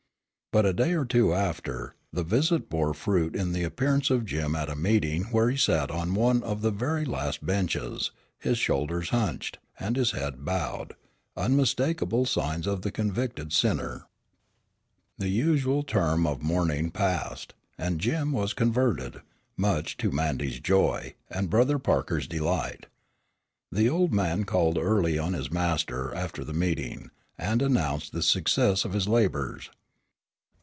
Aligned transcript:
But 0.53 0.65
a 0.65 0.73
day 0.73 0.95
or 0.95 1.05
two 1.05 1.33
after, 1.33 1.95
the 2.11 2.25
visit 2.25 2.69
bore 2.69 2.93
fruit 2.93 3.37
in 3.37 3.53
the 3.53 3.63
appearance 3.63 4.09
of 4.09 4.25
Jim 4.25 4.53
at 4.53 4.77
meeting 4.77 5.23
where 5.31 5.49
he 5.49 5.55
sat 5.55 5.89
on 5.89 6.13
one 6.13 6.43
of 6.43 6.61
the 6.61 6.71
very 6.71 7.05
last 7.05 7.45
benches, 7.45 8.11
his 8.37 8.57
shoulders 8.57 9.11
hunched, 9.11 9.59
and 9.79 9.95
his 9.95 10.11
head 10.11 10.43
bowed, 10.43 10.93
unmistakable 11.37 12.25
signs 12.25 12.67
of 12.67 12.81
the 12.81 12.91
convicted 12.91 13.53
sinner. 13.53 14.07
The 15.17 15.29
usual 15.29 15.83
term 15.83 16.27
of 16.27 16.41
mourning 16.41 16.91
passed, 16.91 17.53
and 17.77 17.97
Jim 18.01 18.33
was 18.33 18.51
converted, 18.53 19.21
much 19.55 19.95
to 19.99 20.11
Mandy's 20.11 20.59
joy, 20.59 21.15
and 21.29 21.49
Brother 21.49 21.79
Parker's 21.79 22.27
delight. 22.27 22.87
The 23.71 23.87
old 23.87 24.11
man 24.13 24.43
called 24.43 24.77
early 24.77 25.17
on 25.17 25.31
his 25.31 25.49
master 25.49 26.13
after 26.13 26.43
the 26.43 26.51
meeting, 26.51 27.09
and 27.37 27.61
announced 27.61 28.11
the 28.11 28.21
success 28.21 28.83
of 28.83 28.91
his 28.91 29.07
labors. 29.07 29.69